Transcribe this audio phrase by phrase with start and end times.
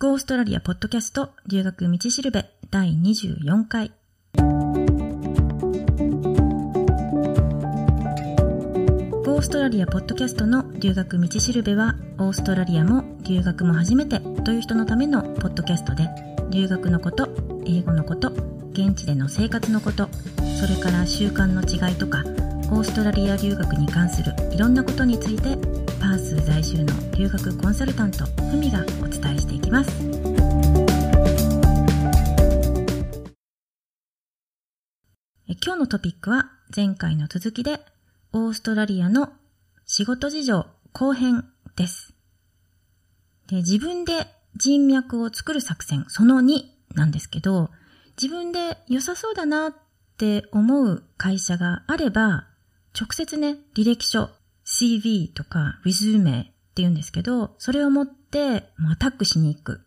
[0.00, 3.92] ゴーストラリアポッドキャスト留学道しるべ第24回。
[9.26, 16.08] ゴーストラリアポッドキャストの留学道しるべは、オーストラリアも留学も初めてという人のためのポッドキャストで、
[16.48, 17.28] 留学のこと、
[17.66, 18.30] 英語のこと、
[18.72, 20.08] 現地での生活のこと、
[20.58, 22.24] それから習慣の違いとか、
[22.72, 25.58] オーストラリア留学に関するいろんなことについて
[26.00, 29.90] パース在住の留学コンサルタントふみがお伝えしていきます。
[35.62, 37.80] 今日のトピックは前回の続きで
[38.32, 39.32] オーストラリアの
[39.84, 41.44] 仕事事情後編
[41.76, 42.14] です。
[43.48, 44.26] で自分で
[44.56, 46.62] 人脈を作る作戦その2
[46.94, 47.70] なんですけど
[48.20, 49.74] 自分で良さそうだなっ
[50.16, 52.46] て思う会社があれば
[52.98, 54.30] 直接ね、履歴書、
[54.80, 59.80] CV とか resume って言うんですけど、それを持ってアタックしに行く。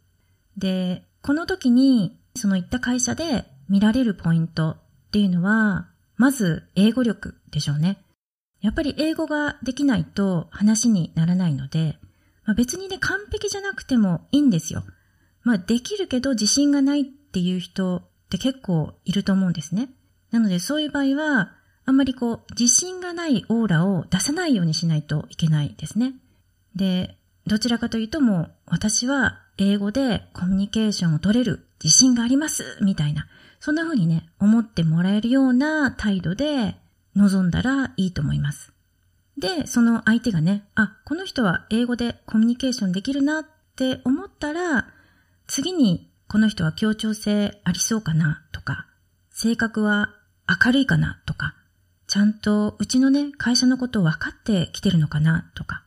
[0.58, 4.78] で、この時にその行った会社で見られるポイントっ
[5.12, 7.98] ていうのは、まず英語力でしょうね。
[8.62, 11.98] やっぱり英語ができないと話にならないので、
[12.46, 14.84] まあ、別にね、完璧じゃなくてもいいんですよ。
[15.44, 19.90] まあ、できるけど自信がないっていう人って結構いると思うんですね。
[20.32, 21.52] なのでそういう場合は、
[21.86, 26.14] あんまりこう、自信がないオーラを出さないようにしないといけないですね。
[26.76, 33.28] で、どちらかというともう、私は英語でコミュニケーションを取れる自信がありますみたいな、
[33.60, 36.76] そんな風にね、思ってもらえるような態度で
[37.16, 38.74] 臨んだらいいと思います。
[39.38, 44.88] で、その相手がね、あ、この人は英語でコミュニケーションできるなって思ったら、
[45.48, 48.88] 次にこの人は協調性ありそうかなとか、
[49.32, 50.10] 性格は
[50.66, 51.56] 明るいかなとか、
[52.14, 55.84] ちゃんとうちのね、会社のことを分かってきてるのかなとか、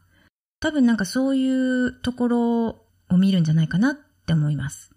[0.58, 2.66] 多分なんかそういうところ
[3.08, 4.90] を見るんじゃないかなって思います。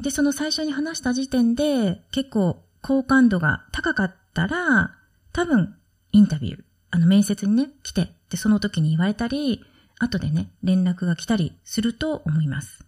[0.00, 4.96] で、その最初に話した時点で結構好感度が高かったら、
[5.32, 5.76] 多分
[6.10, 9.64] インタビュー、あの面接にね、来て、で、その時に言われたり、
[10.00, 12.84] 後でね、連絡が来たりすると思います。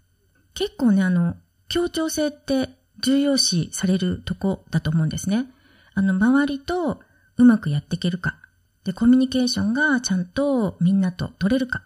[0.55, 1.37] 結構ね、あの、
[1.69, 2.71] 協調性って
[3.05, 5.47] 重要視されるとこだと思うんですね。
[5.95, 7.01] あの、周りと
[7.37, 8.37] うまくやっていけるか。
[8.85, 11.83] で、コミュニケーションがちゃんとみんなと取れるか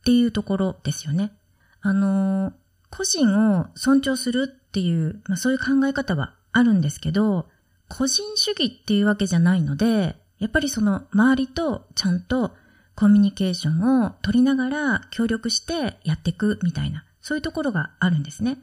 [0.00, 1.32] っていうところですよね。
[1.80, 2.52] あの、
[2.90, 7.48] 個人を尊重するっていう、まあそういう考え方はあるんですけど、
[7.88, 12.52] 個人主義っていうわけじゃないので、やっぱりその周りとちゃんと
[12.94, 18.58] コミュニケーションを取りながら協力してやっていくみたいな、そういうところがあるんですね。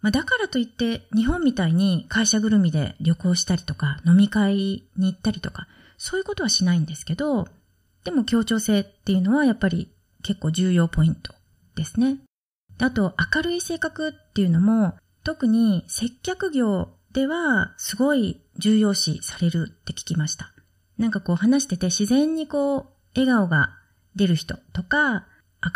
[0.00, 5.66] まあ、だからといって日本みたいに会社ぐるみで旅行したりとか飲み会に行ったりとか
[5.96, 7.48] そういうことはしないんですけど
[8.04, 9.92] でも協調性っていうのはやっぱり
[10.22, 11.34] 結構重要ポイント
[11.74, 12.18] ですね。
[12.80, 14.94] あと明るい性格っていうのも
[15.24, 20.52] 特に接客業ではすごい重要視されるって聞きました。
[20.96, 23.76] なんかこう話してて自然にこう笑顔が
[24.16, 25.26] 出る人とか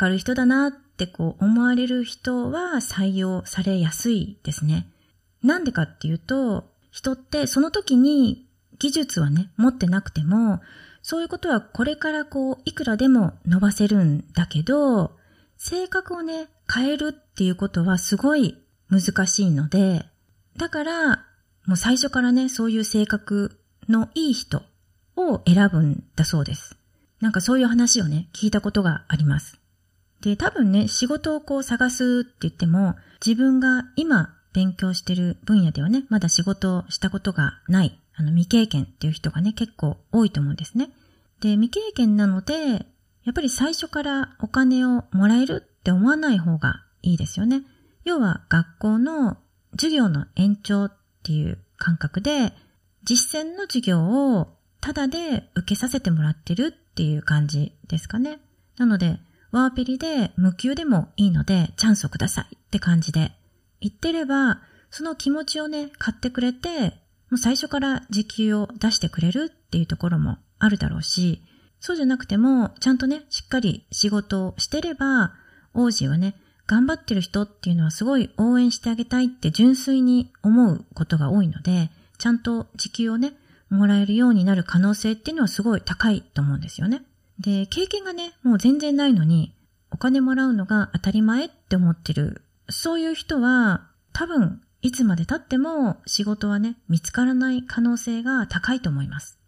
[0.00, 0.72] 明るい人だなっ
[1.03, 4.87] ってこう思われる人は採用されやすいですね。
[5.43, 8.47] なんでかっていうと、人ってその時に
[8.79, 10.61] 技術はね、持ってなくても、
[11.03, 15.12] そういうことはこれからこう、いくらでも伸ばせるんだけど、
[15.57, 18.59] 性格をね、変えるっていうことはすごい
[18.89, 20.07] 難しいので、
[20.57, 21.09] だから、
[21.67, 23.59] もう最初からね、そういう性格
[23.89, 24.62] のいい人
[25.17, 26.77] を選ぶんだそうです。
[27.21, 29.62] なんかそういう話をね、聞いたことがあります。
[30.22, 32.94] で、多分ね、仕事をこう探すって言っても、
[33.25, 40.91] 自分が今勉強してる分野ではね、まだ仕事をしたことがない、あの未経験っていう人がね、結構多いと思うんですね。
[41.41, 42.87] で、未経験なので、
[43.25, 47.62] やっぱり最初からお金をもらえるって思わない方がいいですよね。
[48.05, 49.38] 要は学校の
[49.72, 50.93] 授業の延長っ
[51.25, 52.53] ていう感覚で、
[53.03, 58.38] 実践の授業をタダで受けさせてもらってるっていう感じですかね。
[58.77, 59.19] なので、
[59.53, 63.33] ワーペリで無給でもいいのでチャンスをくださいって感じで
[63.81, 64.61] 言ってれば、
[64.91, 66.91] その気持ちをね、買ってくれて、
[67.31, 71.43] もう最初から時給を出してくれるっていうところもあるだろうし、
[71.81, 75.32] そうじゃなくても、ちゃんとね、しっかり仕事をしてれば、
[75.75, 76.37] 王子はね、
[76.67, 83.32] 頑張ってる人っていうのはすごい応援してあげたいって純粋に思うことが多いので、ちゃんと時給をね、
[83.69, 87.03] もらえるようになる可能性っていうのはすごい高いと思うんですよね。
[87.43, 89.55] で、経験がね、もう全然ないのに、
[89.91, 92.43] お金もらうのが当たり前って思ってる。
[92.71, 99.39] そういう人は、多分、いつまで経っても仕事はね、見つからない可能性が高いと思います。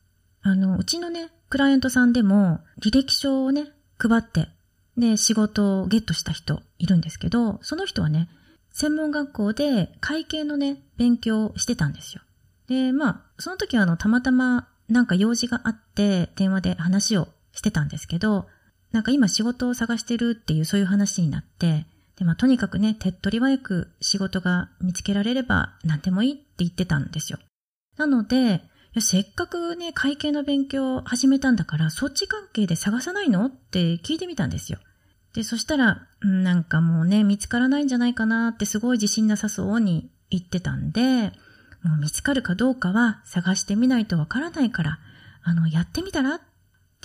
[0.42, 4.48] あの、うちのね、クライアントさんでも、履歴書をね、配って、
[4.96, 8.28] で、仕事をゲットした人いるんですけど、その人はね、
[8.70, 12.22] 専門学校で会計のね、勉強をしてたんですよ。
[12.66, 18.46] で、まあ、その時はあの、たまたまなんか用事があって電話で話をしてたんですけど、
[18.92, 21.86] なんか今仕事を探してるっていうそういう話になって、
[22.16, 27.38] で、まあとにかくね、手っ取り早く仕事が見つけられれば何でもいいって言ってたんですよ。
[27.96, 28.62] なので、
[29.00, 34.78] せっかくね、会計の勉強を始めたんだから、そっち関係で探さないのって聞いてみたんですよ。
[35.34, 41.32] で、そしたら、なんかもうね、見つからないんじゃないかなってすごい自信なさそうに言ってたんで、
[41.82, 44.98] もう見つかるかどうかは探してみないとわからないから、
[45.42, 46.40] あの、やってみたらっ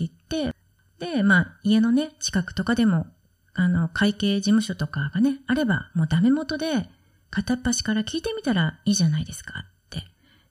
[0.05, 0.55] って言って、
[0.99, 3.07] で、まあ、家のね、近くとかでも、
[3.53, 6.89] あの、会計事務所とかがね、あれば、もうダメ元で、
[7.31, 10.03] 片っ端から聞いてみたらいいじゃないですかって。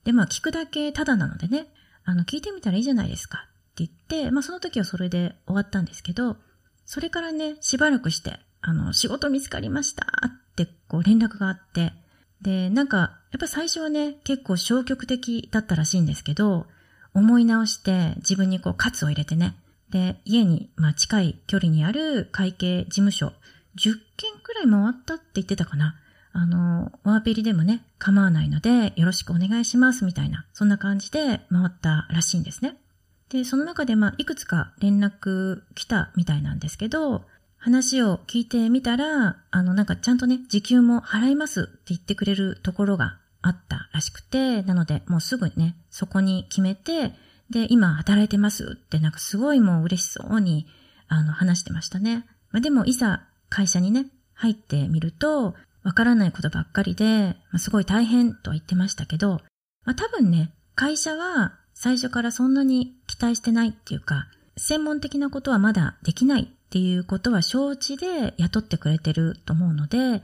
[0.03, 1.67] で、まあ、聞くだけただなのでね、
[2.05, 6.37] あの、聞いてみたらいいじゃないですかって言って、まあ、その時はそれで終わったんですけど、
[6.85, 11.93] それからね、しばらくして、あの、仕事見つかりましたって、こう、連絡があって、
[12.41, 12.97] で、なんか、
[13.31, 16.67] やっぱ最初はね、結構消極的だったらしいんですけど、
[17.19, 19.55] 思い直して自分にこう、喝を入れてね、
[19.89, 23.33] で、家に、まあ、近い距離にある会計事務所、
[23.77, 25.95] 10件くらい回ったって言ってたかな。
[26.31, 32.77] あの、ワーペリでもね、構わないので、よろしくお願いします、みたいな、そんな感じで回ったらしいんですね。
[33.29, 37.25] で、その中で、まあ、いくつか連絡来たみたいなんですけど、
[37.57, 47.13] 話を聞いてみたら、あの、なんかちゃんとね、時給も払いますって言ってくれるところがあったらしくて、なので、もうすぐね、そこに決めて、
[47.49, 50.67] で、今働いてますってなんかすごいもう嬉しそうに、
[51.07, 52.25] あの、話してましたね。
[52.51, 59.41] まあ、でも、いざ会社にね、入ってみると、わからないことばっかりで、まあ、すごい大変とは言ってましたけど、
[59.85, 64.27] まあ、多分ね、会社は最初からそんなに期待してないっていうか、
[64.57, 70.21] 専門的なことはまだできないっていうことは承知で雇ってくれてると思うので、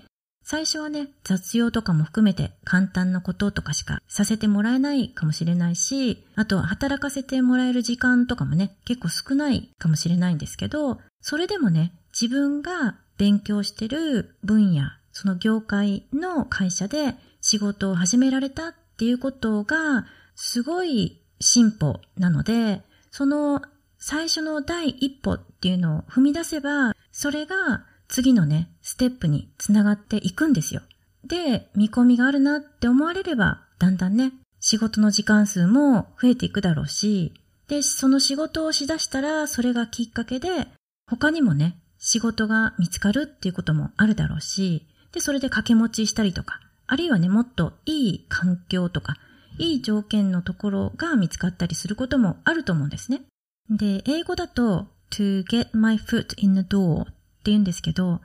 [0.47, 20.05] 最初はね、雑用とかも含めて簡単なこととかしかさせてもらえないかもしれないし、あとは働かせてもらえる時間とかもね、結構少ないかもしれないんですけど、それでもね、自分が勉強してる分野、その業界の会社で仕事を始められたっていうことが、
[20.35, 23.63] すごい進歩なので、その
[23.97, 30.81] 最初の第一歩っていうのを踏み出せば、それが次のね、ステップにつながっていくんですよ。
[31.25, 37.33] で、見込みがあるなって思われれば、だんだんね、仕事の時間数も増えていくだろうし、
[37.67, 40.67] で、その仕事をしだしたら、それがきっかけで、
[41.07, 49.15] 他にもね、仕事が見つかるっていうこともあるだろうし、で、それで掛け持ちしたりとか、あるいはね、もっといい環境とか、
[49.57, 53.21] いい条件のところが見つかったりすることもあると思うんですね。
[53.69, 57.05] で、英語だと to get my foot in the door
[57.45, 58.21] って言うんですけど、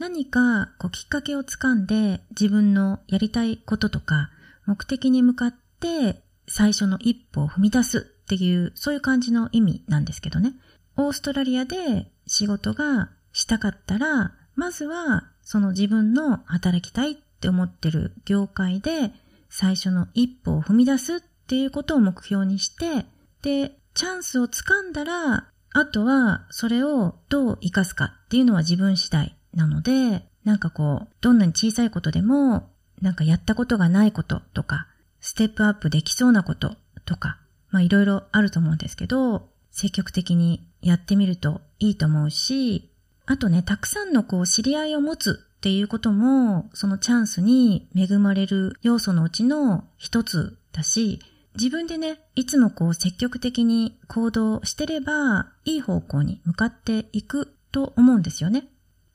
[0.00, 4.30] 何かこうきっかけをつかんで自分のやりたいこととか
[4.66, 10.54] 目的に向かって最初の一歩を踏み出すっていうそういう感じの意味なんですけどね。
[10.96, 19.12] オーストラリアで仕事がしたかったら、まずはその自分の働きたいって思ってる業界で
[19.50, 23.06] 最初の一歩を踏み出すっていうことを目標にして、
[23.42, 32.70] で、チャンスをつかんだらあとは、それをどう活かすかっていうのは自分次第なので、なんかこう、どんなに小さいことでも、
[33.02, 34.86] なんかやったことがないこととか、
[35.20, 37.38] ステップアップできそうなこととか、
[37.70, 42.88] まあいろいろあると思うんですけど、積極的にやってみるといいと思うし、
[43.26, 51.18] あとね、たくさんのこう知り合いを持つっていうことも、そのチャンスに恵まれる要素のうちの一つだし、
[51.56, 58.68] 自分でね、いつもこう積極的に行動してれば、いい方向に向かっていくと思うんですよね。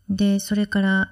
[0.10, 1.12] で、それから、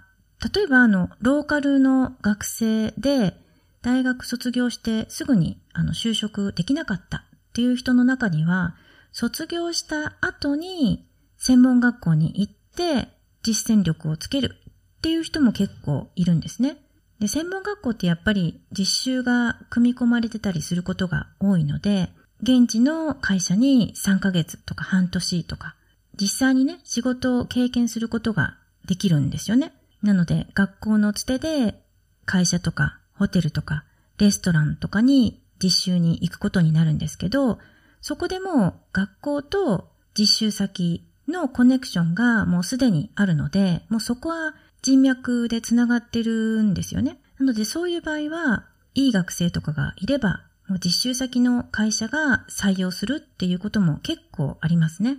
[0.53, 3.33] 例えばあの、ローカルの学生で、
[3.81, 7.21] 大学卒業してすぐにあの就職できなかったっ
[7.53, 8.75] ていう人の中には、
[9.11, 11.07] 卒業した後に
[11.37, 13.09] 専門学校に行って
[13.43, 14.55] 実践力をつける
[14.97, 16.77] っていう人も結構いるんですね。
[17.19, 22.09] で、専門学校ってやっぱり実習が組み込まれてたりすることが多いので、
[22.41, 25.75] 現地の会社に3ヶ月とか半年とか、
[26.19, 29.73] 実際にね、仕事を経験することができるんですよね。
[30.03, 31.81] なので、学校のつてで
[32.25, 33.83] 会社とかホテルとか
[34.17, 37.59] レストランとかに実習に行くことになるんですけど、
[38.01, 47.19] そこでも学校と実習先のコネクションがもうすでにあるので、もうそこは人脈で繋がってるんですよね。
[47.39, 55.17] なのでそういう場合は、いい学生とかがいれば、もう実習先の会社が採用するっていうことも結構ありますね。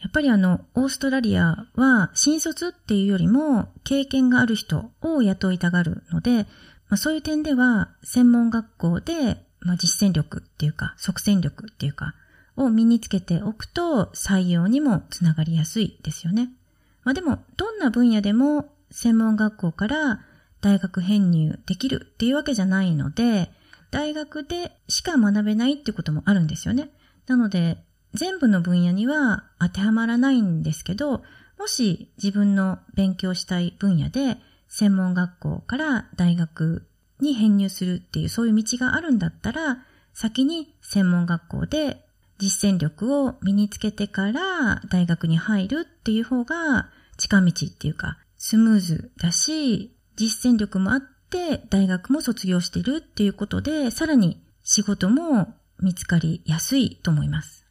[0.00, 6.44] やっぱりあの、オーストラリアは新卒っていうよりも経験がある人を雇いたがるので、
[6.90, 12.14] まあ、そういう点では専門学校で、まあ、実践力っていうか、即戦力っていうか、
[12.56, 16.50] を身につけておくと採用にもつながりやすいですよね。
[17.02, 20.20] まあでも、どんな分野でも専門学校から
[20.60, 23.50] 大学編入できるっていうわけじゃないので、
[23.90, 26.90] 大学でしか学べないってこともあるんですよね。
[27.26, 27.84] なので、
[28.14, 31.24] 全部の分野には当てはまらないんですけど、
[31.58, 36.86] もし自分の勉強したい分野で専門学校から大学
[37.20, 39.78] に編入するっていうそういう道があるんだったら、
[40.12, 42.06] 先に専門学校で
[42.38, 57.64] 実践力を身につけてから大学に入るっていう方が近道っていうかスムーズだし、実践力もあって大学も卒業してるっていうことで、さらに仕事も見つかりやすいと思います。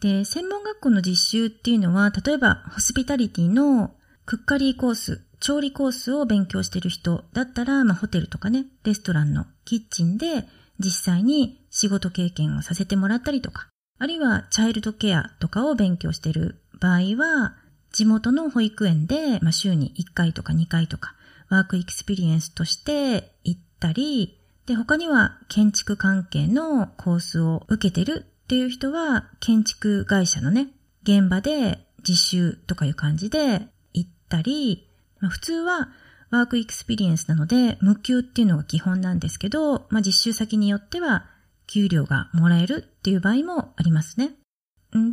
[0.00, 3.90] で、専門学校の実習っていうのは、例えばホスピタリティの
[4.24, 10.46] cookery course、調理コースを勉強してる人だったら、まあホテルとかね、レストランのキッチンで
[10.78, 13.66] 実際に仕事経験をさせてもらったりとか、
[13.98, 17.56] あるいは childcare とかを勉強している場合は、
[17.92, 21.14] 地元の保育園で、まあ、週に1回とか2回とか、
[21.48, 30.68] work experience として行ったり、で、他には建築関係のコースを受けてるっていう人は、建築会社のね、
[31.02, 35.88] 現場で実習とかいう感じで行ったり、まあ、普通は
[36.30, 41.26] work experience なので、無給っていうのが基本なんですけど、まあ、実習先によっては
[41.66, 44.34] 給料がもらえるっていう場合もありますね。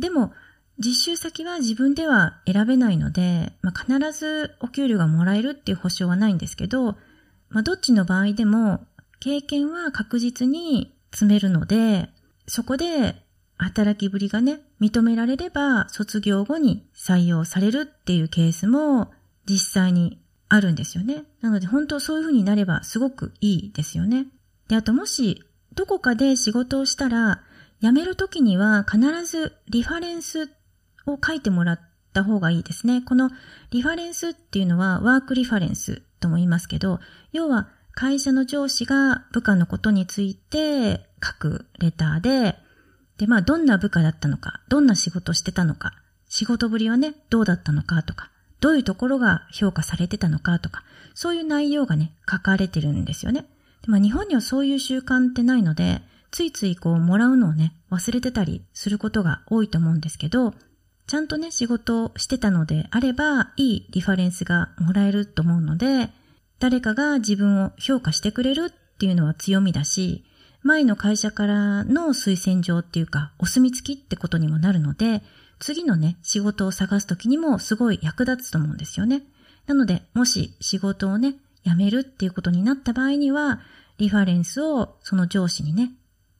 [0.00, 0.32] でも、
[0.78, 6.96] 実習先は自分では選べないので、まあ、必ずお給料がもらえるっていう保証はないんですけど、
[7.50, 8.86] まあ、どっちの場合でも
[9.20, 12.08] 経験は確実に積めるので、
[12.46, 13.16] そこで
[13.56, 19.10] 働きぶりがね、認められれば卒業後に採用されるっていうケースも
[19.48, 21.24] 実際にあるんですよね。
[21.40, 24.26] なので本当そういう風になればすごくいいですよね。
[24.68, 25.42] で、あともし
[25.74, 27.42] どこかで仕事をしたら、
[27.80, 30.48] 辞めるときには必ずリファレンス
[31.12, 31.80] を書いてもらっ
[32.12, 33.02] た方がいいですね。
[33.02, 33.30] この
[33.70, 37.00] リファレンスっていうのはワークリファレンスとも言いますけど、
[37.32, 42.56] 要は会社の上司が部下のことについて書くレターで、
[43.18, 45.92] で、まあどんな部下だったのか、どんな仕事してたのか、
[46.28, 50.84] 仕事ぶりはね、どうだったのかとか、どういうところが評価されてたのかとか、
[51.14, 53.46] そういう内容がね、書かれてるんですよね。
[53.86, 60.54] まあ日本にはそういう習慣ってないので、ついついこうもらうのをね、忘れてたりすることが多いと思うんですけど、
[61.08, 66.10] ちゃんとね、仕事をしてたのであれば、いいリファレンスがもらえると思うので、
[66.58, 70.22] 誰かが自分を評価してくれるっていうのは強みだし、
[70.62, 75.22] 前の会社からの推薦状っていうか、お墨付きってことにもなるので、
[75.60, 79.22] 次のね、仕事を探すときにもすごい役立つと思うんですよね。
[79.66, 83.60] なので、もし仕事をね、辞めるっていうことになった場合には、
[83.96, 85.92] リファレンスをその上司にね、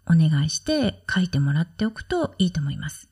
[0.05, 3.09] お願いして書いてもらっておくといいと思います。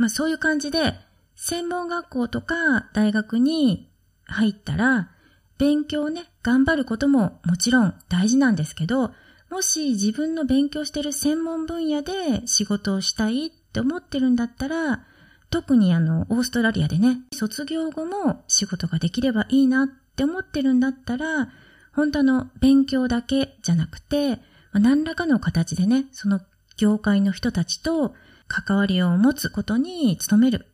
[0.00, 0.94] まあそういう感じで、
[1.34, 3.90] 専門学校とか大学に
[4.24, 5.10] 入ったら、
[5.58, 9.12] 勉強をね、頑張ることももちろん大事なんですけど、
[9.50, 15.04] もし自分の勉強してる専門分野で仕事をしたいって思ってるんだったら、
[15.50, 21.50] 特にあの、オーストラリアでね、卒業後も仕事ができればいいなって思ってるんだったら、
[21.92, 24.38] 本当あの勉強だけじゃなくて、
[24.72, 26.40] 何らかの形でね、その
[26.78, 28.14] 業界の人たちと
[28.50, 30.66] 関わりを持つことに努める。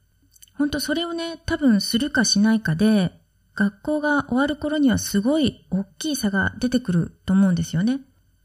[0.54, 3.12] 本当それをね、多分するかしないかで、
[3.54, 7.96] 学校が終わる頃にはすごい大きい差が出てくると思うんですよね。
[7.96, 7.98] っ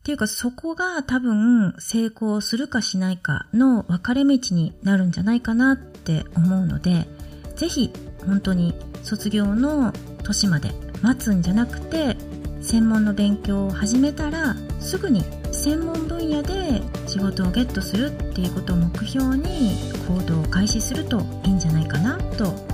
[0.04, 7.08] ていうかそこが多分成功するかしないかの分かれ道になるんじゃないかなって思うので、
[7.56, 7.92] ぜひ
[8.26, 8.74] 本当に
[9.04, 10.72] 卒業の年まで
[11.02, 12.18] 待つんじゃなくて、
[12.62, 22.71] 専門の勉強を始めたらすぐに専門分野で仕事をゲットするっていうことを目標に行動を開始するといいんじゃないかなと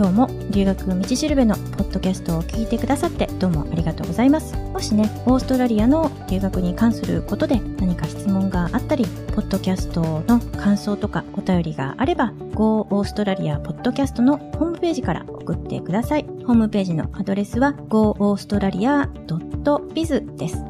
[0.00, 9.04] 今日も留学道しるべのポッドキャストを聞いてくださってどうもありがとうございますもしねオーストラリアの留学に関することで何か質問があったり
[9.34, 20.64] ポッドキャストの感想とかお便りがあれば Go オーストラリアポッドキャストのホームページから送ってくださいホームページのアドレスは goaustralia.biz です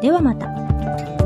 [0.00, 1.25] ではまた。